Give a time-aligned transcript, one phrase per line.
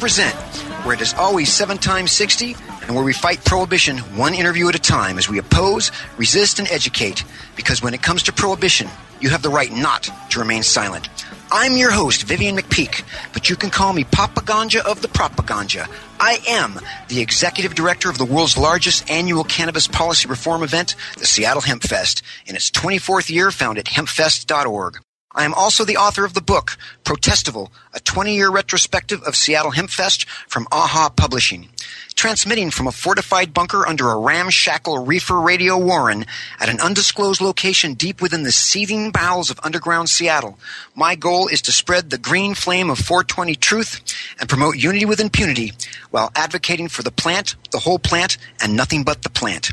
[0.00, 3.44] Welcome to Hemp Present, where it is always seven times 60 and where we fight
[3.44, 7.22] prohibition one interview at a time as we oppose, resist, and educate.
[7.54, 8.88] Because when it comes to prohibition,
[9.20, 11.10] you have the right not to remain silent.
[11.52, 13.02] I'm your host, Vivian McPeak,
[13.34, 15.86] but you can call me Papa Ganja of the Propaganda.
[16.18, 21.26] I am the executive director of the world's largest annual cannabis policy reform event, the
[21.26, 25.00] Seattle Hemp Fest, in its 24th year found at hempfest.org.
[25.32, 30.24] I am also the author of the book, Protestival, a 20-year retrospective of Seattle Hempfest
[30.48, 31.68] from AHA Publishing.
[32.16, 36.26] Transmitting from a fortified bunker under a ramshackle reefer radio warren
[36.58, 40.58] at an undisclosed location deep within the seething bowels of underground Seattle,
[40.96, 44.00] my goal is to spread the green flame of 420 truth
[44.40, 45.72] and promote unity with impunity
[46.10, 49.70] while advocating for the plant, the whole plant, and nothing but the plant.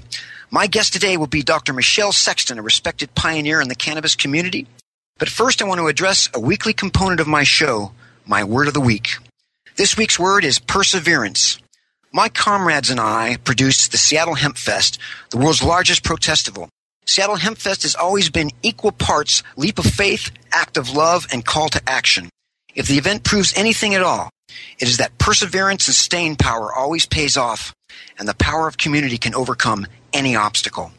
[0.52, 1.74] My guest today will be Dr.
[1.74, 4.68] Michelle Sexton, a respected pioneer in the cannabis community
[5.18, 7.92] but first, I want to address a weekly component of my show,
[8.26, 9.18] my word of the week.
[9.76, 11.60] This week's word is perseverance.
[12.14, 16.70] My comrades and I produced the Seattle Hemp Fest, the world's largest protestival.
[17.06, 21.46] Seattle Hemp Fest has always been equal parts leap of faith, act of love, and
[21.46, 22.30] call to action.
[22.76, 24.30] If the event proves anything at all,
[24.80, 27.74] it is that perseverance and staying power always pays off,
[28.20, 30.92] and the power of community can overcome any obstacle.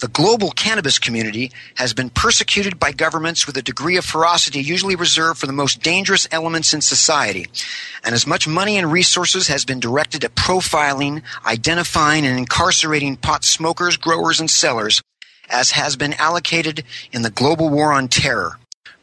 [0.00, 4.96] The global cannabis community has been persecuted by governments with a degree of ferocity usually
[4.96, 7.46] reserved for the most dangerous elements in society.
[8.02, 13.44] And as much money and resources has been directed at profiling, identifying, and incarcerating pot
[13.44, 15.02] smokers, growers, and sellers
[15.50, 18.59] as has been allocated in the global war on terror.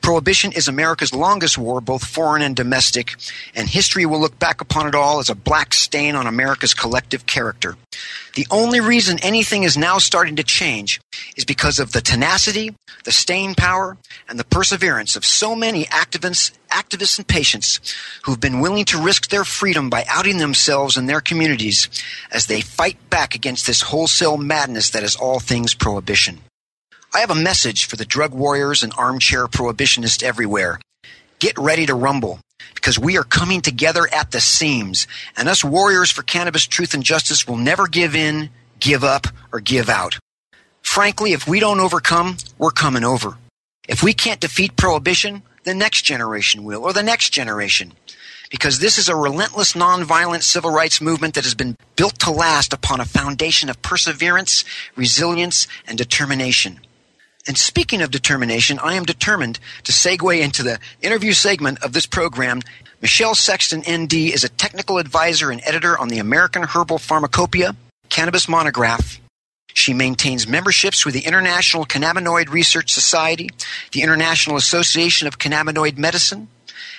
[0.08, 3.16] Prohibition is America's longest war, both foreign and domestic,
[3.54, 7.26] and history will look back upon it all as a black stain on America's collective
[7.26, 7.76] character.
[8.36, 11.02] The only reason anything is now starting to change
[11.36, 12.74] is because of the tenacity,
[13.04, 13.98] the staying power,
[14.30, 17.82] and the perseverance of so many activists, activists and patients
[18.24, 21.90] who've been willing to risk their freedom by outing themselves and their communities
[22.32, 26.40] as they fight back against this wholesale madness that is all things prohibition.
[27.18, 30.80] I have a message for the drug warriors and armchair prohibitionists everywhere.
[31.40, 32.40] Get ready to rumble
[32.76, 37.04] because we are coming together at the seams, and us warriors for cannabis truth and
[37.04, 40.20] justice will never give in, give up, or give out.
[40.84, 43.40] Frankly, if we don't overcome, we're coming over.
[43.90, 47.94] If we can't defeat prohibition, the next generation will, or the next generation.
[48.52, 52.74] Because this is a relentless nonviolent civil rights movement that has been built to last
[52.74, 54.64] upon a foundation of perseverance,
[54.96, 56.80] resilience, and determination.
[57.48, 62.06] And speaking of determination, I am determined to segue into the interview segment of this
[62.06, 62.62] program.
[63.02, 67.76] Michelle Sexton, ND, is a technical advisor and editor on the American Herbal Pharmacopoeia,
[68.10, 69.20] Cannabis Monograph.
[69.74, 73.50] She maintains memberships with the International Cannabinoid Research Society,
[73.92, 76.50] the International Association of Cannabinoid Medicine,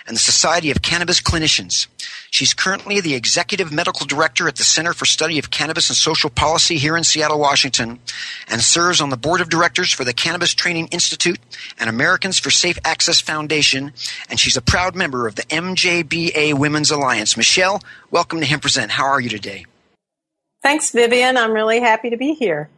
[0.07, 1.89] and the Society of Cannabis Clinicians.
[2.31, 6.29] She's currently the Executive Medical Director at the Center for Study of Cannabis and Social
[6.29, 7.99] Policy here in Seattle, Washington,
[8.49, 11.39] and serves on the Board of Directors for the Cannabis Training Institute
[11.79, 13.93] and Americans for Safe Access Foundation,
[14.29, 17.37] and she's a proud member of the MJBA Women's Alliance.
[17.37, 18.91] Michelle, welcome to Hemp Present.
[18.91, 19.65] How are you today?
[20.63, 21.37] Thanks, Vivian.
[21.37, 22.69] I'm really happy to be here.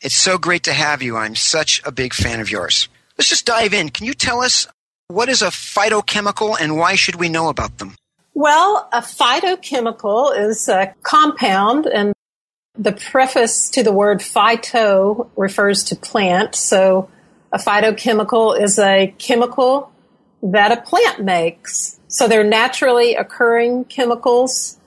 [0.00, 1.16] It's so great to have you.
[1.16, 2.88] I'm such a big fan of yours.
[3.18, 3.88] Let's just dive in.
[3.88, 4.66] Can you tell us
[5.08, 7.94] what is a phytochemical and why should we know about them?
[8.34, 12.14] Well, a phytochemical is a compound, and
[12.74, 16.54] the preface to the word phyto refers to plant.
[16.54, 17.10] So,
[17.52, 19.92] a phytochemical is a chemical
[20.42, 22.00] that a plant makes.
[22.08, 24.78] So, they're naturally occurring chemicals.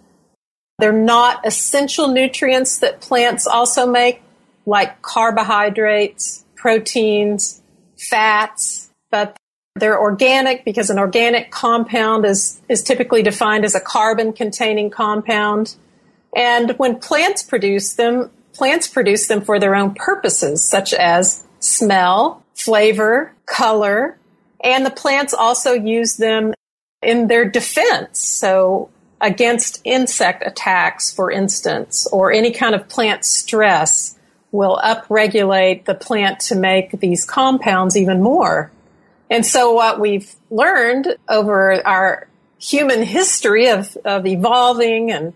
[0.80, 4.24] They're not essential nutrients that plants also make,
[4.65, 7.62] like carbohydrates, proteins,
[7.97, 9.38] fats, but
[9.75, 15.75] they're organic because an organic compound is, is typically defined as a carbon containing compound.
[16.36, 22.44] And when plants produce them, plants produce them for their own purposes, such as smell,
[22.54, 24.18] flavor, color,
[24.63, 26.54] and the plants also use them
[27.01, 28.19] in their defense.
[28.19, 28.89] So
[29.19, 34.18] against insect attacks, for instance, or any kind of plant stress
[34.54, 38.71] will upregulate the plant to make these compounds even more.
[39.30, 42.27] And so what we've learned over our
[42.60, 45.33] human history of, of evolving and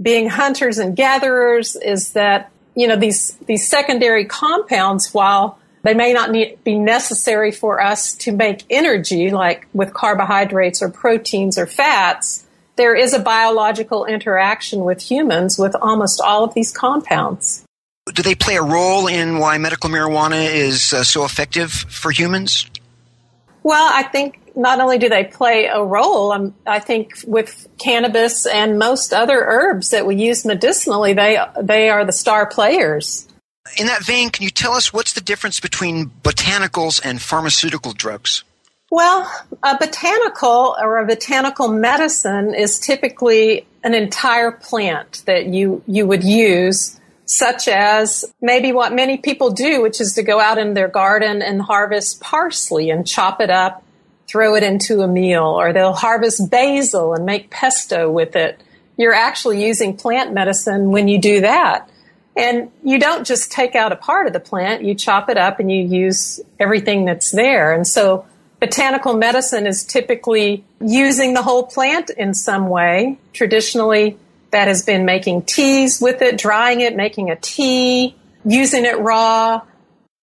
[0.00, 6.12] being hunters and gatherers is that, you know, these, these secondary compounds, while they may
[6.12, 11.66] not need, be necessary for us to make energy, like with carbohydrates or proteins or
[11.66, 12.44] fats,
[12.76, 17.64] there is a biological interaction with humans with almost all of these compounds.
[18.12, 22.70] Do they play a role in why medical marijuana is uh, so effective for humans?
[23.66, 28.46] Well, I think not only do they play a role, um, I think with cannabis
[28.46, 33.26] and most other herbs that we use medicinally, they they are the star players.
[33.76, 38.44] In that vein, can you tell us what's the difference between botanicals and pharmaceutical drugs?
[38.92, 39.28] Well,
[39.64, 46.22] a botanical or a botanical medicine is typically an entire plant that you you would
[46.22, 50.88] use such as maybe what many people do, which is to go out in their
[50.88, 53.84] garden and harvest parsley and chop it up,
[54.28, 58.60] throw it into a meal, or they'll harvest basil and make pesto with it.
[58.96, 61.90] You're actually using plant medicine when you do that.
[62.36, 65.58] And you don't just take out a part of the plant, you chop it up
[65.58, 67.72] and you use everything that's there.
[67.72, 68.26] And so
[68.60, 73.18] botanical medicine is typically using the whole plant in some way.
[73.32, 74.18] Traditionally,
[74.56, 79.60] that has been making teas with it, drying it, making a tea, using it raw,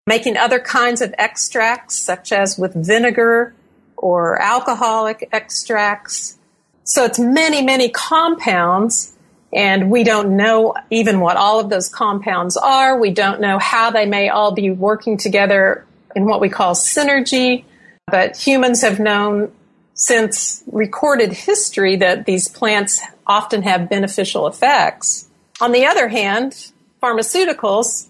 [0.07, 3.53] making other kinds of extracts, such as with vinegar
[3.95, 6.39] or alcoholic extracts.
[6.83, 9.15] So it's many, many compounds,
[9.53, 12.99] and we don't know even what all of those compounds are.
[12.99, 15.85] We don't know how they may all be working together
[16.15, 17.65] in what we call synergy,
[18.07, 19.51] but humans have known
[19.93, 25.29] since recorded history that these plants often have beneficial effects.
[25.61, 28.07] On the other hand, pharmaceuticals,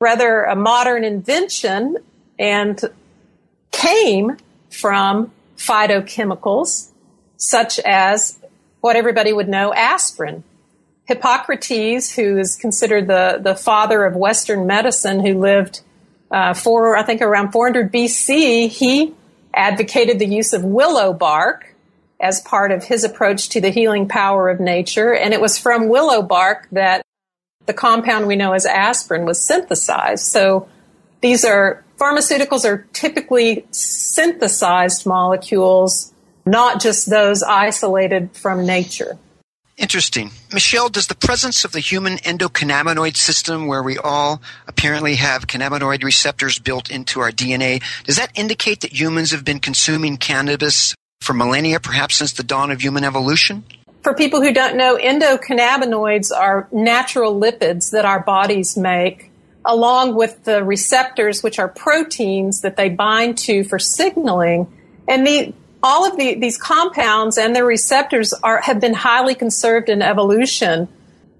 [0.00, 1.96] rather a modern invention
[2.38, 2.80] and
[3.72, 4.36] came
[4.70, 6.90] from phytochemicals
[7.36, 8.38] such as
[8.80, 10.44] what everybody would know aspirin.
[11.06, 15.82] Hippocrates, who is considered the, the father of Western medicine, who lived
[16.30, 19.14] uh, for, I think, around 400 BC, he
[19.56, 21.74] advocated the use of willow bark
[22.20, 25.14] as part of his approach to the healing power of nature.
[25.14, 27.02] And it was from willow bark that
[27.66, 30.24] the compound we know as aspirin was synthesized.
[30.24, 30.68] So
[31.20, 36.12] these are pharmaceuticals are typically synthesized molecules,
[36.44, 39.18] not just those isolated from nature.
[39.76, 40.30] Interesting.
[40.54, 46.02] Michelle, does the presence of the human endocannabinoid system, where we all apparently have cannabinoid
[46.02, 51.34] receptors built into our DNA, does that indicate that humans have been consuming cannabis for
[51.34, 53.64] millennia, perhaps since the dawn of human evolution?
[54.02, 59.30] For people who don't know, endocannabinoids are natural lipids that our bodies make,
[59.62, 64.72] along with the receptors, which are proteins that they bind to for signaling.
[65.06, 65.52] And the,
[65.86, 70.88] all of the, these compounds and their receptors are, have been highly conserved in evolution.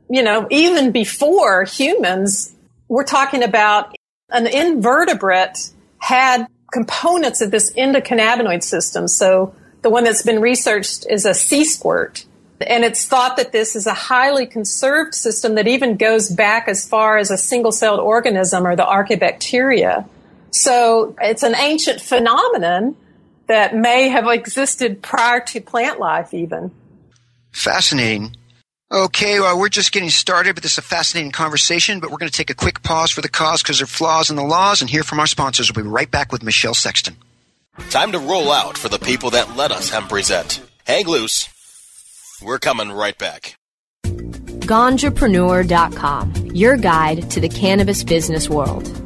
[0.08, 2.54] You know, even before humans,
[2.86, 3.96] we're talking about
[4.30, 9.08] an invertebrate had components of this endocannabinoid system.
[9.08, 12.24] So the one that's been researched is a sea squirt.
[12.60, 16.88] And it's thought that this is a highly conserved system that even goes back as
[16.88, 20.08] far as a single celled organism or the archaebacteria.
[20.52, 22.96] So it's an ancient phenomenon
[23.46, 26.70] that may have existed prior to plant life, even.
[27.52, 28.36] Fascinating.
[28.92, 31.98] Okay, well, we're just getting started, but this is a fascinating conversation.
[31.98, 34.30] But we're going to take a quick pause for the cause because there are flaws
[34.30, 35.74] in the laws and hear from our sponsors.
[35.74, 37.16] We'll be right back with Michelle Sexton.
[37.90, 40.62] Time to roll out for the people that let us hemp present.
[40.86, 41.48] Hang loose.
[42.42, 43.58] We're coming right back.
[44.04, 49.05] Ganjapreneur.com, your guide to the cannabis business world.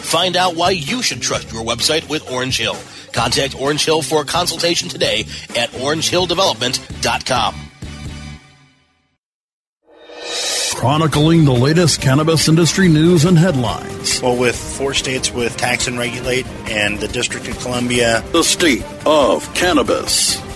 [0.00, 2.76] Find out why you should trust your website with Orange Hill.
[3.12, 5.20] Contact Orange Hill for a consultation today
[5.56, 7.54] at orangehilldevelopment.com.
[10.74, 14.22] Chronicling the latest cannabis industry news and headlines.
[14.22, 18.82] Well, with four states with tax and regulate and the District of Columbia, The state
[19.04, 20.40] of cannabis.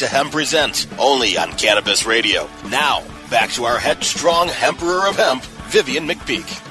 [0.00, 2.48] to Hemp Present, only on Cannabis Radio.
[2.70, 6.66] Now, back to our headstrong Emperor of Hemp, Vivian McPeak.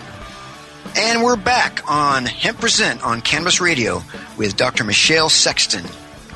[0.97, 4.01] And we're back on Hemp Present on Cannabis Radio
[4.35, 4.83] with Dr.
[4.83, 5.85] Michelle Sexton.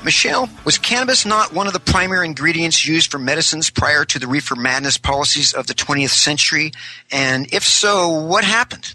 [0.06, 4.28] Michelle, was cannabis not one of the primary ingredients used for medicines prior to the
[4.28, 6.74] reefer madness policies of the 20th century?
[7.12, 8.94] And if so, what happened?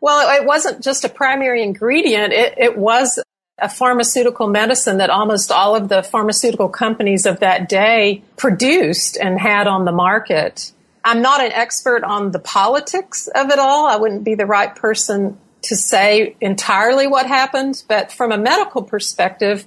[0.00, 2.32] Well, it wasn't just a primary ingredient.
[2.32, 3.20] It, it was
[3.60, 9.38] a pharmaceutical medicine that almost all of the pharmaceutical companies of that day produced and
[9.38, 10.72] had on the market.
[11.04, 13.86] I'm not an expert on the politics of it all.
[13.86, 18.82] I wouldn't be the right person to say entirely what happened, but from a medical
[18.82, 19.66] perspective,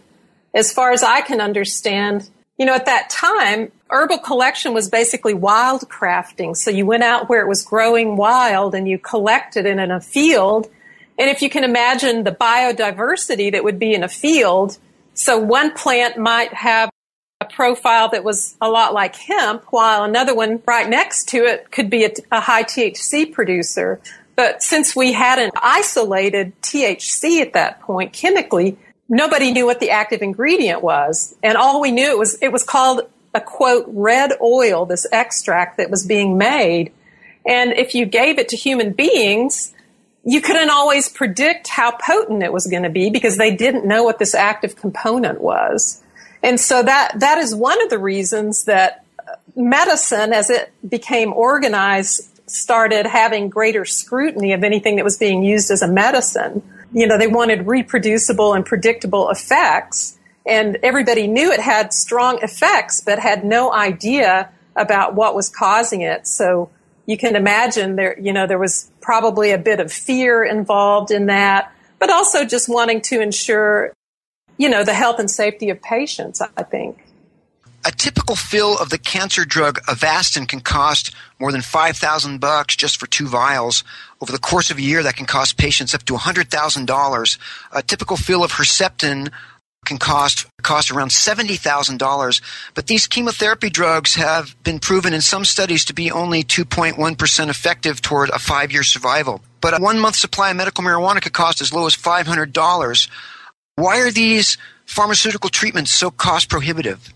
[0.54, 5.34] as far as I can understand, you know, at that time, herbal collection was basically
[5.34, 6.56] wild crafting.
[6.56, 10.00] So you went out where it was growing wild and you collected it in a
[10.00, 10.70] field.
[11.22, 14.80] And if you can imagine the biodiversity that would be in a field,
[15.14, 16.90] so one plant might have
[17.40, 21.70] a profile that was a lot like hemp, while another one right next to it
[21.70, 24.02] could be a, a high THC producer.
[24.36, 30.24] But since we hadn't isolated THC at that point chemically, nobody knew what the active
[30.24, 31.36] ingredient was.
[31.44, 33.02] And all we knew was, it was called
[33.36, 36.92] a quote, red oil, this extract that was being made.
[37.46, 39.76] And if you gave it to human beings,
[40.24, 44.04] you couldn't always predict how potent it was going to be because they didn't know
[44.04, 46.02] what this active component was.
[46.44, 51.34] And so that, that is one of the reasons that uh, medicine, as it became
[51.34, 56.62] organized, started having greater scrutiny of anything that was being used as a medicine.
[56.94, 60.18] You know, they wanted reproducible and predictable effects.
[60.46, 66.02] And everybody knew it had strong effects, but had no idea about what was causing
[66.02, 66.28] it.
[66.28, 66.70] So
[67.06, 71.28] you can imagine there, you know, there was probably a bit of fear involved in
[71.28, 73.94] that, but also just wanting to ensure,
[74.58, 77.06] you know, the health and safety of patients, I think.
[77.84, 83.00] A typical fill of the cancer drug Avastin can cost more than 5000 bucks just
[83.00, 83.84] for two vials.
[84.22, 87.38] Over the course of a year, that can cost patients up to $100,000.
[87.72, 89.32] A typical fill of Herceptin
[89.86, 92.42] can cost cost around seventy thousand dollars.
[92.76, 96.98] But these chemotherapy drugs have been proven in some studies to be only two point
[96.98, 99.42] one percent effective toward a five year survival.
[99.60, 102.54] But a one month supply of medical marijuana could cost as low as five hundred
[102.54, 103.08] dollars.
[103.76, 107.14] Why are these pharmaceutical treatments so cost prohibitive?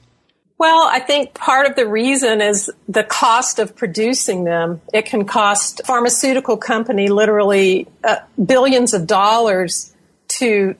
[0.58, 4.82] Well, I think part of the reason is the cost of producing them.
[4.94, 9.94] It can cost pharmaceutical company literally uh, billions of dollars
[10.40, 10.76] to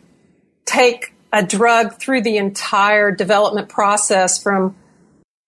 [0.66, 4.76] take a drug through the entire development process from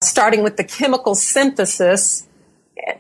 [0.04, 2.28] starting with the chemical synthesis,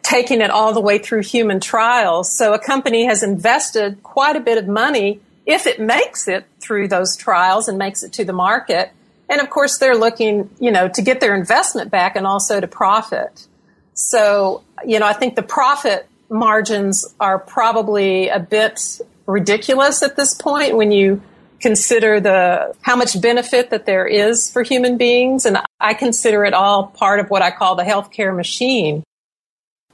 [0.01, 2.36] taking it all the way through human trials.
[2.36, 6.88] So a company has invested quite a bit of money if it makes it through
[6.88, 8.91] those trials and makes it to the market
[9.29, 12.67] and of course, they're looking, you know, to get their investment back and also to
[12.67, 13.48] profit.
[13.94, 20.34] So, you know, I think the profit margins are probably a bit ridiculous at this
[20.34, 21.22] point when you
[21.60, 26.54] consider the how much benefit that there is for human beings and I consider it
[26.54, 29.04] all part of what I call the healthcare machine.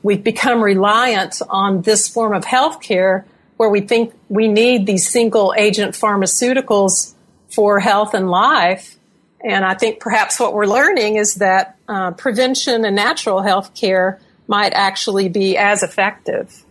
[0.02, 3.24] We've become reliant on this form of healthcare
[3.58, 7.14] where we think we need these single agent pharmaceuticals
[7.50, 8.98] for health and life
[9.44, 14.20] and I think perhaps what we're learning is that uh, prevention and natural health care
[14.48, 16.64] might actually be as effective.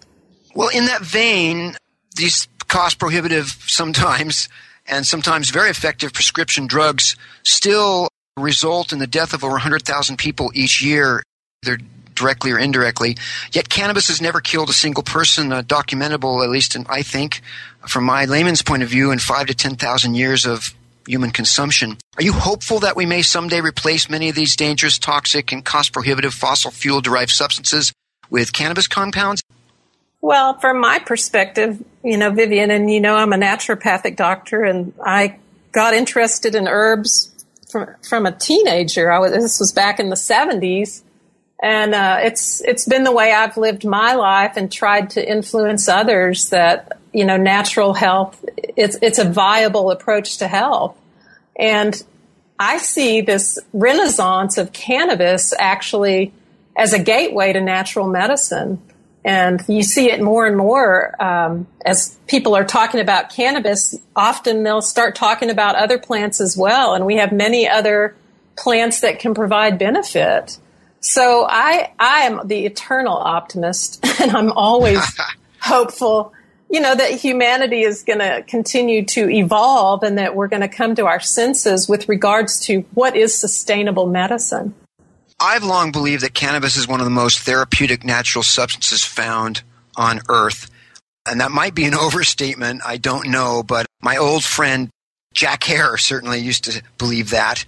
[0.55, 1.77] Well, in that vein,
[2.17, 4.49] these cost prohibitive sometimes
[4.93, 10.53] and sometimes very effective prescription drugs still result in the death of over 100,000 people
[10.55, 11.23] each year,
[11.65, 11.79] either
[12.15, 13.17] directly or indirectly.
[13.53, 17.41] Yet cannabis has never killed a single person, uh, documentable, at least in, I think,
[17.89, 20.75] from my layman's point of view, in five to 10,000 years of
[21.07, 21.97] human consumption.
[22.19, 25.95] Are you hopeful that we may someday replace many of these dangerous, toxic, and cost
[25.95, 27.95] prohibitive fossil fuel derived substances
[28.29, 29.43] with cannabis compounds?
[30.23, 34.95] Well, from my perspective, you know, Vivian, and you know, I'm a naturopathic doctor and
[35.05, 35.37] I
[35.73, 37.33] got interested in herbs
[37.69, 39.11] from, from a teenager.
[39.11, 41.02] I was, this was back in the 70s.
[41.61, 45.88] And uh, it's it's been the way I've lived my life and tried to influence
[45.88, 50.99] others that you know natural health it's it's a viable approach to health.
[51.57, 52.02] And
[52.59, 56.33] I see this renaissance of cannabis actually
[56.76, 58.83] as a gateway to natural medicine.
[59.25, 63.97] And you see it more and more um, as people are talking about cannabis.
[64.17, 66.95] Often they'll start talking about other plants as well.
[66.95, 68.17] And we have many other
[68.57, 70.59] plants that can provide benefit.
[71.00, 75.00] So I, I am the eternal optimist and I'm always
[75.61, 76.32] hopeful,
[76.69, 80.69] you know, that humanity is going to continue to evolve and that we're going to
[80.69, 84.75] come to our senses with regards to what is sustainable medicine.
[85.43, 89.63] I've long believed that cannabis is one of the most therapeutic natural substances found
[89.97, 90.71] on earth.
[91.26, 92.83] And that might be an overstatement.
[92.87, 94.89] I don't know, but my old friend
[95.35, 97.65] Jack Herer certainly used to believe that.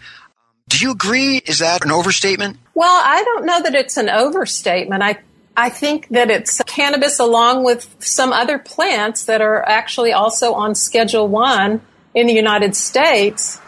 [0.68, 1.38] Do you agree?
[1.38, 2.58] Is that an overstatement?
[2.74, 5.02] Well, I don't know that it's an overstatement.
[5.02, 5.18] I
[5.56, 10.74] I think that it's cannabis along with some other plants that are actually also on
[10.74, 11.80] Schedule 1
[12.14, 13.60] in the United States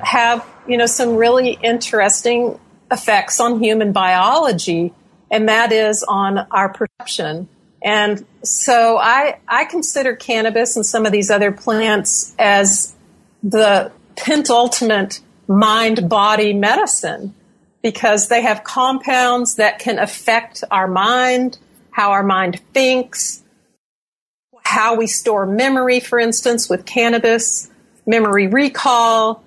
[0.00, 2.58] have, you know, some really interesting
[2.90, 4.92] effects on human biology
[5.30, 7.48] and that is on our perception.
[7.82, 12.94] And so I I consider cannabis and some of these other plants as
[13.42, 17.34] the pentultimate mind body medicine
[17.82, 21.58] because they have compounds that can affect our mind,
[21.90, 23.42] how our mind thinks,
[24.64, 27.70] how we store memory, for instance, with cannabis,
[28.06, 29.44] memory recall,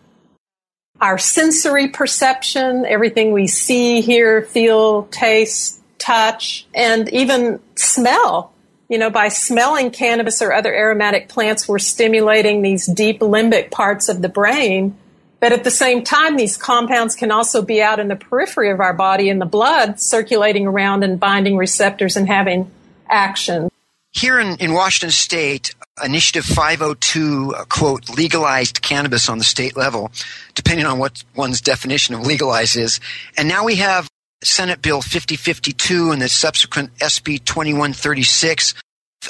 [1.02, 8.54] our sensory perception, everything we see, hear, feel, taste, touch, and even smell.
[8.88, 14.10] You know, by smelling cannabis or other aromatic plants, we're stimulating these deep limbic parts
[14.10, 14.96] of the brain
[15.42, 18.80] but at the same time, these compounds can also be out in the periphery of
[18.80, 22.70] our body in the blood, circulating around and binding receptors and having
[23.10, 23.71] action.
[24.14, 30.12] Here in, in Washington State, Initiative 502, uh, quote, legalized cannabis on the state level,
[30.54, 33.00] depending on what one's definition of legalize is.
[33.38, 34.10] And now we have
[34.44, 38.74] Senate Bill 5052 and the subsequent SB 2136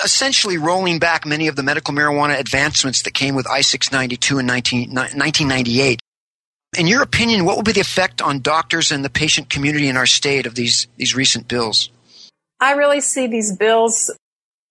[0.03, 4.89] essentially rolling back many of the medical marijuana advancements that came with I-692 in 19,
[4.89, 5.99] 1998.
[6.77, 9.97] In your opinion, what will be the effect on doctors and the patient community in
[9.97, 11.89] our state of these, these recent bills?
[12.61, 14.09] I really see these bills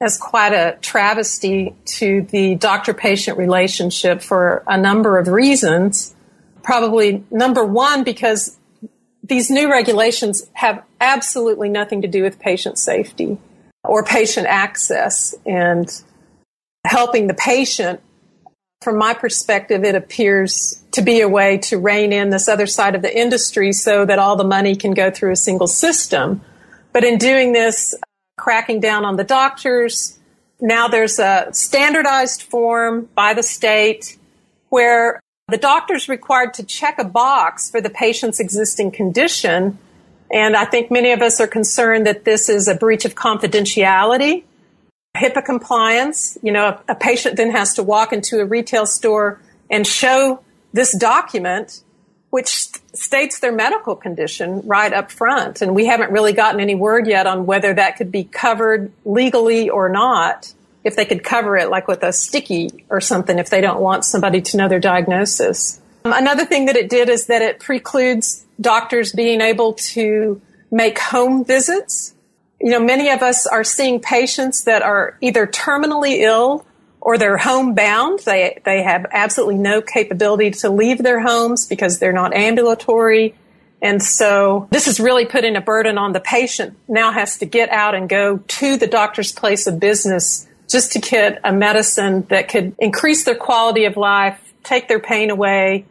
[0.00, 6.14] as quite a travesty to the doctor patient relationship for a number of reasons.
[6.62, 8.56] Probably number one, because
[9.22, 13.38] these new regulations have absolutely nothing to do with patient safety
[13.84, 16.02] or patient access and
[16.86, 18.00] helping the patient.
[18.80, 22.94] From my perspective, it appears to be a way to rein in this other side
[22.94, 26.40] of the industry so that all the money can go through a single system.
[26.92, 27.94] But in doing this,
[28.40, 30.18] cracking down on the doctors,
[30.60, 34.18] now there's a standardized form by the state
[34.70, 39.78] where The doctor's required to check a box for the patient's existing condition.
[40.30, 44.44] And I think many of us are concerned that this is a breach of confidentiality,
[45.16, 46.38] HIPAA compliance.
[46.40, 50.40] You know, a, a patient then has to walk into a retail store and show
[50.72, 51.82] this document
[52.30, 55.62] which states their medical condition right up front.
[55.62, 59.68] And we haven't really gotten any word yet on whether that could be covered legally
[59.68, 60.54] or not.
[60.82, 64.04] If they could cover it like with a sticky or something, if they don't want
[64.04, 65.80] somebody to know their diagnosis.
[66.04, 70.40] Um, another thing that it did is that it precludes doctors being able to
[70.70, 72.14] make home visits.
[72.60, 76.64] You know, many of us are seeing patients that are either terminally ill
[77.00, 78.20] or they're homebound.
[78.20, 83.34] They, they have absolutely no capability to leave their homes because they're not ambulatory.
[83.82, 87.70] And so this is really putting a burden on the patient now has to get
[87.70, 92.48] out and go to the doctor's place of business just to get a medicine that
[92.48, 95.86] could increase their quality of life, take their pain away,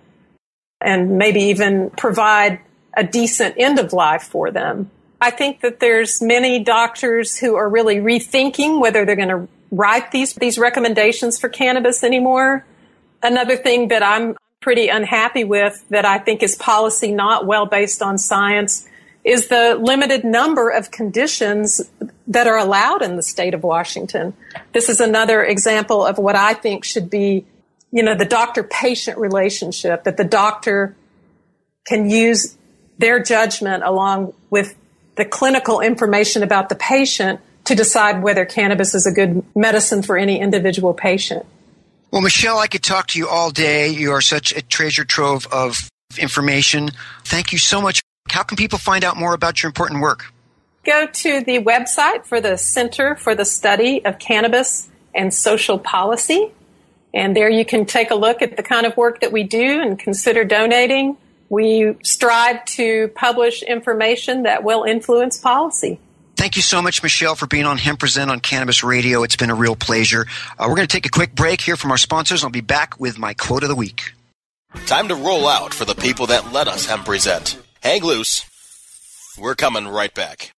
[0.80, 2.60] and maybe even provide
[2.96, 4.90] a decent end of life for them.
[5.20, 10.12] I think that there's many doctors who are really rethinking whether they're going to write
[10.12, 12.66] these, these recommendations for cannabis anymore.
[13.22, 18.02] Another thing that I'm pretty unhappy with that I think is policy not well based
[18.02, 18.88] on science
[19.24, 21.82] is the limited number of conditions
[22.28, 24.34] that are allowed in the state of Washington.
[24.74, 27.46] This is another example of what I think should be,
[27.92, 30.96] you know, the doctor patient relationship that the doctor
[31.86, 32.58] can use
[32.98, 34.76] their judgment along with
[35.16, 40.18] the clinical information about the patient to decide whether cannabis is a good medicine for
[40.18, 41.46] any individual patient.
[42.10, 43.90] Well, Michelle, I could talk to you all day.
[43.90, 46.90] You are such a treasure trove of information.
[47.26, 48.02] Thank you so much.
[48.28, 50.34] How can people find out more about your important work?
[50.84, 56.52] Go to the website for the Center for the Study of Cannabis and Social Policy.
[57.14, 59.80] And there you can take a look at the kind of work that we do
[59.80, 61.18] and consider donating.
[61.50, 66.00] We strive to publish information that will influence policy.
[66.40, 69.24] Thank you so much, Michelle, for being on Hemp Present on Cannabis Radio.
[69.24, 70.26] It's been a real pleasure.
[70.58, 72.46] Uh, we're going to take a quick break here from our sponsors.
[72.46, 74.14] I'll be back with my quote of the week.
[74.86, 77.62] Time to roll out for the people that let us Hemp Present.
[77.82, 78.46] Hang loose.
[79.38, 80.52] We're coming right back.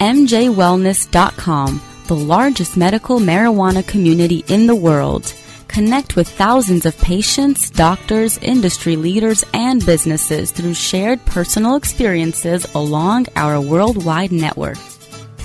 [0.00, 5.32] MJWellness.com, the largest medical marijuana community in the world
[5.72, 13.24] Connect with thousands of patients, doctors, industry leaders, and businesses through shared personal experiences along
[13.36, 14.76] our worldwide network.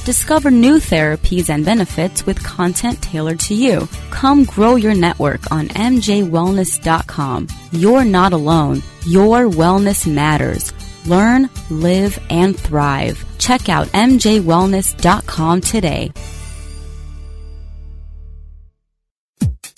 [0.04, 3.88] Discover new therapies and benefits with content tailored to you.
[4.10, 7.48] Come grow your network on MJWellness.com.
[7.72, 8.84] You're not alone.
[9.06, 10.74] Your wellness matters.
[11.06, 13.26] Learn, live, and thrive.
[13.38, 16.12] Check out MJWellness.com today.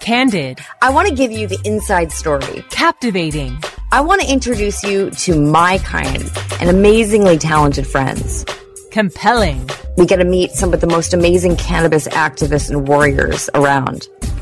[0.00, 0.60] Candid.
[0.82, 2.64] I want to give you the inside story.
[2.70, 3.58] Captivating.
[3.92, 6.30] I want to introduce you to my kind
[6.60, 8.44] and amazingly talented friends.
[8.90, 9.68] Compelling.
[9.96, 14.08] We get to meet some of the most amazing cannabis activists and warriors around.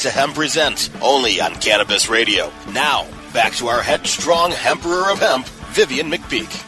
[0.00, 2.50] to Hemp Present, only on Cannabis Radio.
[2.72, 6.66] Now, back to our headstrong Emperor of Hemp, Vivian McPeak.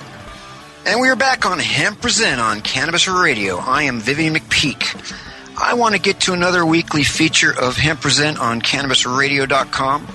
[0.85, 3.57] And we are back on Hemp Present on Cannabis Radio.
[3.57, 5.17] I am Vivian McPeak.
[5.57, 10.07] I want to get to another weekly feature of Hemp Present on CannabisRadio.com.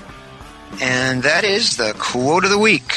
[0.80, 2.93] and that is the quote of the week.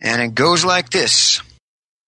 [0.00, 1.42] And it goes like this.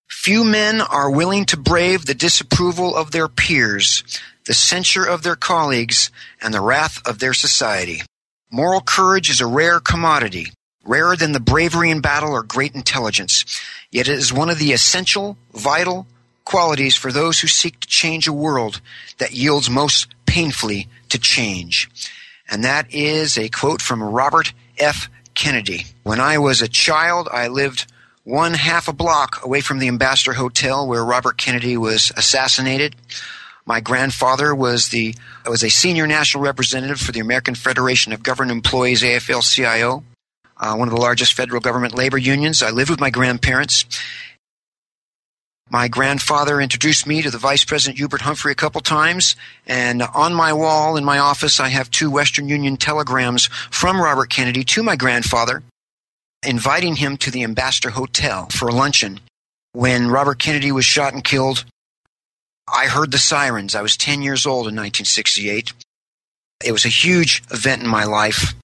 [0.09, 4.05] Few men are willing to brave the disapproval of their peers,
[4.47, 8.03] the censure of their colleagues, and the wrath of their society.
[8.51, 10.53] Moral courage is a rare commodity,
[10.85, 13.45] rarer than the bravery in battle or great intelligence.
[13.91, 16.07] Yet it is one of the essential, vital
[16.45, 18.81] qualities for those who seek to change a world
[19.19, 21.89] that yields most painfully to change.
[22.51, 25.09] And that is a quote from Robert F.
[25.35, 25.87] Kennedy.
[26.03, 27.91] When I was a child, I lived
[28.25, 32.95] one half a block away from the Ambassador Hotel where Robert Kennedy was assassinated.
[33.65, 35.15] My grandfather was the
[35.47, 40.03] was a senior national representative for the American Federation of Government Employees, AFL-CIO,
[40.57, 42.63] uh, one of the largest federal government labor unions.
[42.63, 43.85] I lived with my grandparents.
[45.71, 50.35] My grandfather introduced me to the Vice President Hubert Humphrey a couple times, and on
[50.35, 54.83] my wall in my office, I have two Western Union telegrams from Robert Kennedy to
[54.83, 55.63] my grandfather,
[56.47, 59.21] inviting him to the Ambassador Hotel for a luncheon.
[59.73, 61.65] When Robert Kennedy was shot and killed,
[62.69, 63.75] I heard the sirens.
[63.75, 65.73] I was 10 years old in 1968.
[66.65, 68.55] It was a huge event in my life.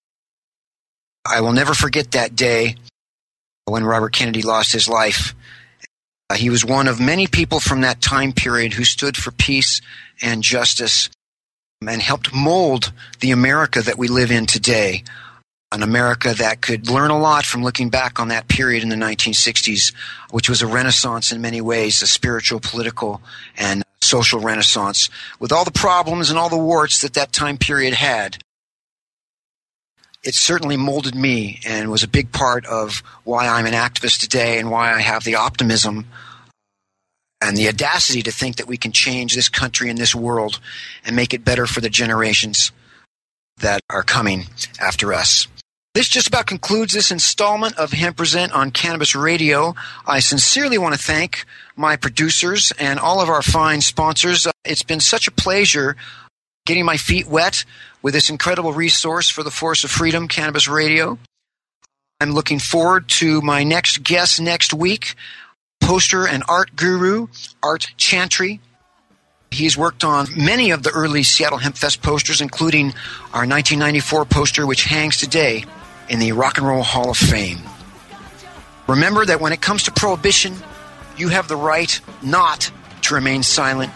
[1.26, 2.76] I will never forget that day
[3.66, 5.34] when Robert Kennedy lost his life.
[6.30, 9.80] Uh, he was one of many people from that time period who stood for peace
[10.22, 11.10] and justice
[11.86, 15.04] and helped mold the America that we live in today.
[15.70, 18.96] An America that could learn a lot from looking back on that period in the
[18.96, 19.92] 1960s,
[20.30, 23.20] which was a renaissance in many ways, a spiritual, political,
[23.56, 27.94] and social renaissance, with all the problems and all the warts that that time period
[27.94, 28.38] had.
[30.24, 34.58] It certainly molded me and was a big part of why I'm an activist today
[34.58, 36.06] and why I have the optimism
[37.40, 40.58] and the audacity to think that we can change this country and this world
[41.04, 42.72] and make it better for the generations
[43.58, 44.46] that are coming
[44.80, 45.46] after us.
[45.94, 49.74] This just about concludes this installment of Hemp Present on Cannabis Radio.
[50.06, 51.44] I sincerely want to thank
[51.76, 54.46] my producers and all of our fine sponsors.
[54.46, 55.96] Uh, it's been such a pleasure
[56.66, 57.64] getting my feet wet
[58.02, 61.18] with this incredible resource for the Force of Freedom, Cannabis Radio.
[62.20, 65.14] I'm looking forward to my next guest next week,
[65.80, 67.28] poster and art guru,
[67.62, 68.60] Art Chantry.
[69.50, 72.88] He's worked on many of the early Seattle Hemp Fest posters, including
[73.32, 75.64] our 1994 poster, which hangs today
[76.08, 77.60] in the Rock and Roll Hall of Fame.
[78.86, 80.56] Remember that when it comes to prohibition,
[81.16, 82.70] you have the right not
[83.02, 83.92] to remain silent.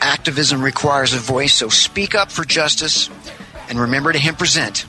[0.00, 3.10] Activism requires a voice, so speak up for justice
[3.68, 4.86] and remember to hemp present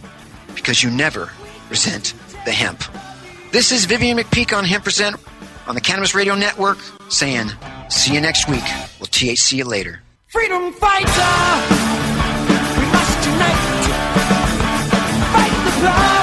[0.56, 1.30] because you never
[1.70, 2.14] resent
[2.46, 2.84] the hemp.
[3.52, 5.16] This is Vivian McPeak on Hemp Present
[5.68, 7.52] on the Cannabis Radio Network saying,
[7.90, 8.64] see you next week.
[9.00, 10.02] We'll THC you later.
[10.28, 11.06] Freedom fighter!
[12.80, 13.86] We must unite!
[15.32, 16.23] Fight the power!